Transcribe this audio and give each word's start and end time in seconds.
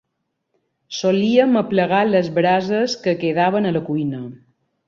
Solíem 0.99 1.53
aplegar 1.61 2.01
les 2.13 2.31
brases 2.39 2.99
que 3.07 3.17
quedaven 3.25 3.69
a 3.73 3.79
la 3.81 3.87
cuina 3.93 4.27